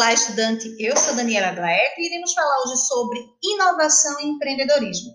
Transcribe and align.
Olá, 0.00 0.14
estudante. 0.14 0.74
Eu 0.78 0.96
sou 0.96 1.14
Daniela 1.14 1.52
Glaep 1.52 1.94
e 1.98 2.06
iremos 2.06 2.32
falar 2.32 2.62
hoje 2.62 2.74
sobre 2.86 3.22
inovação 3.42 4.18
e 4.18 4.28
empreendedorismo. 4.28 5.12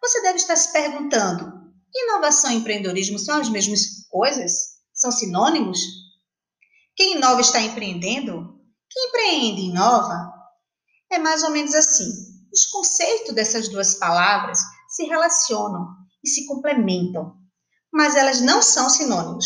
Você 0.00 0.22
deve 0.22 0.38
estar 0.38 0.56
se 0.56 0.72
perguntando: 0.72 1.52
inovação 1.94 2.52
e 2.52 2.54
empreendedorismo 2.54 3.18
são 3.18 3.38
as 3.38 3.50
mesmas 3.50 3.82
coisas? 4.08 4.78
São 4.94 5.12
sinônimos? 5.12 5.78
Quem 6.96 7.16
inova 7.18 7.42
está 7.42 7.60
empreendendo? 7.60 8.58
Quem 8.88 9.08
empreende 9.08 9.60
inova? 9.60 10.32
É 11.10 11.18
mais 11.18 11.42
ou 11.42 11.50
menos 11.50 11.74
assim. 11.74 12.08
Os 12.50 12.64
conceitos 12.72 13.34
dessas 13.34 13.68
duas 13.68 13.96
palavras 13.96 14.58
se 14.88 15.04
relacionam 15.04 15.88
e 16.24 16.30
se 16.30 16.46
complementam, 16.46 17.36
mas 17.92 18.16
elas 18.16 18.40
não 18.40 18.62
são 18.62 18.88
sinônimos. 18.88 19.44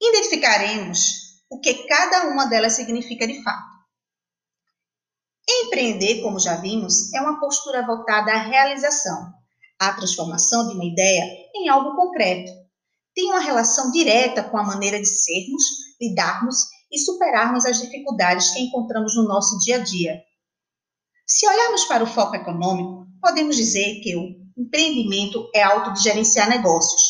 Identificaremos 0.00 1.22
o 1.52 1.60
que 1.60 1.86
cada 1.86 2.28
uma 2.28 2.46
delas 2.46 2.72
significa 2.72 3.26
de 3.26 3.42
fato. 3.42 3.72
Empreender, 5.46 6.22
como 6.22 6.40
já 6.40 6.56
vimos, 6.56 7.12
é 7.12 7.20
uma 7.20 7.38
postura 7.38 7.84
voltada 7.84 8.32
à 8.32 8.38
realização, 8.38 9.30
à 9.78 9.92
transformação 9.92 10.66
de 10.68 10.74
uma 10.74 10.84
ideia 10.86 11.24
em 11.54 11.68
algo 11.68 11.94
concreto. 11.94 12.50
Tem 13.14 13.26
uma 13.26 13.40
relação 13.40 13.92
direta 13.92 14.42
com 14.42 14.56
a 14.56 14.64
maneira 14.64 14.98
de 14.98 15.06
sermos, 15.06 15.62
lidarmos 16.00 16.56
e 16.90 16.98
superarmos 16.98 17.66
as 17.66 17.78
dificuldades 17.82 18.50
que 18.50 18.60
encontramos 18.60 19.14
no 19.14 19.24
nosso 19.24 19.58
dia 19.58 19.76
a 19.76 19.80
dia. 19.80 20.22
Se 21.26 21.46
olharmos 21.46 21.84
para 21.84 22.02
o 22.02 22.06
foco 22.06 22.34
econômico, 22.34 23.06
podemos 23.20 23.56
dizer 23.56 24.00
que 24.00 24.16
o 24.16 24.26
empreendimento 24.56 25.50
é 25.54 25.62
auto 25.62 25.92
de 25.92 26.02
gerenciar 26.02 26.48
negócios, 26.48 27.02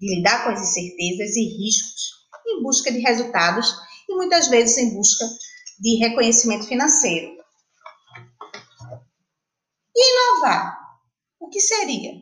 de 0.00 0.16
lidar 0.16 0.42
com 0.44 0.50
as 0.50 0.60
incertezas 0.62 1.36
e 1.36 1.44
riscos 1.58 2.00
em 2.50 2.62
busca 2.62 2.90
de 2.90 2.98
resultados 3.00 3.89
e 4.10 4.14
muitas 4.16 4.48
vezes 4.48 4.76
em 4.76 4.94
busca 4.94 5.24
de 5.78 5.96
reconhecimento 5.96 6.66
financeiro. 6.66 7.38
Inovar? 9.96 10.78
O 11.38 11.48
que 11.48 11.60
seria? 11.60 12.12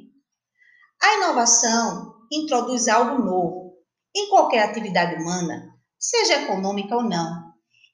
A 1.03 1.14
inovação 1.14 2.14
introduz 2.30 2.89
algo 2.89 3.25
novo 3.25 3.75
em 4.14 4.28
qualquer 4.28 4.64
atividade 4.64 5.20
humana, 5.20 5.75
seja 5.98 6.42
econômica 6.42 6.95
ou 6.95 7.03
não. 7.03 7.48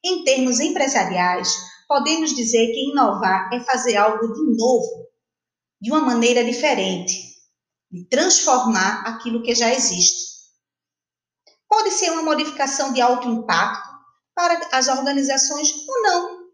Em 0.04 0.24
termos 0.24 0.58
empresariais, 0.58 1.54
podemos 1.86 2.34
dizer 2.34 2.72
que 2.72 2.90
inovar 2.90 3.50
é 3.52 3.60
fazer 3.60 3.96
algo 3.96 4.26
de 4.32 4.56
novo, 4.56 5.08
de 5.80 5.90
uma 5.90 6.00
maneira 6.00 6.44
diferente, 6.44 7.14
de 7.90 8.04
transformar 8.08 9.06
aquilo 9.06 9.42
que 9.42 9.54
já 9.54 9.72
existe. 9.72 10.33
Pode 11.84 11.96
ser 11.96 12.12
uma 12.12 12.22
modificação 12.22 12.94
de 12.94 13.02
alto 13.02 13.28
impacto 13.28 13.86
para 14.34 14.58
as 14.72 14.88
organizações 14.88 15.70
ou 15.86 16.02
não. 16.02 16.44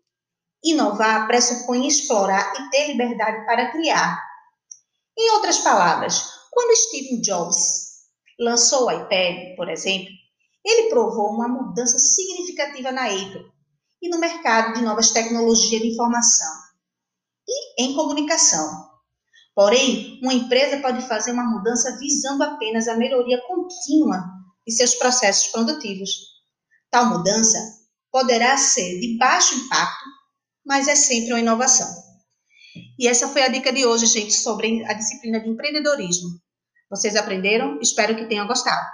Inovar 0.64 1.28
pressupõe 1.28 1.86
explorar 1.86 2.52
e 2.58 2.70
ter 2.70 2.88
liberdade 2.88 3.46
para 3.46 3.70
criar. 3.70 4.20
Em 5.16 5.30
outras 5.30 5.58
palavras, 5.58 6.24
quando 6.50 6.76
Steve 6.76 7.20
Jobs 7.20 7.56
lançou 8.40 8.86
o 8.86 8.90
iPad, 8.90 9.54
por 9.54 9.68
exemplo, 9.68 10.08
ele 10.64 10.90
provou 10.90 11.28
uma 11.28 11.46
mudança 11.46 11.96
significativa 11.96 12.90
na 12.90 13.06
Apple 13.06 13.52
e 14.02 14.08
no 14.08 14.18
mercado 14.18 14.74
de 14.74 14.82
novas 14.82 15.12
tecnologias 15.12 15.80
de 15.80 15.92
informação 15.92 16.52
e 17.46 17.84
em 17.84 17.94
comunicação. 17.94 18.90
Porém, 19.54 20.18
uma 20.24 20.34
empresa 20.34 20.80
pode 20.80 21.06
fazer 21.06 21.30
uma 21.30 21.44
mudança 21.44 21.96
visando 22.00 22.42
apenas 22.42 22.88
a 22.88 22.96
melhoria 22.96 23.40
contínua 23.46 24.39
e 24.66 24.72
seus 24.72 24.94
processos 24.94 25.48
produtivos. 25.48 26.10
Tal 26.90 27.06
mudança 27.06 27.58
poderá 28.10 28.56
ser 28.56 29.00
de 29.00 29.16
baixo 29.16 29.54
impacto, 29.54 30.04
mas 30.64 30.88
é 30.88 30.94
sempre 30.94 31.32
uma 31.32 31.40
inovação. 31.40 31.88
E 32.98 33.08
essa 33.08 33.28
foi 33.28 33.42
a 33.42 33.48
dica 33.48 33.72
de 33.72 33.86
hoje, 33.86 34.06
gente, 34.06 34.32
sobre 34.32 34.84
a 34.86 34.92
disciplina 34.92 35.40
de 35.40 35.48
empreendedorismo. 35.48 36.28
Vocês 36.90 37.16
aprenderam? 37.16 37.78
Espero 37.80 38.16
que 38.16 38.26
tenham 38.26 38.46
gostado. 38.46 38.86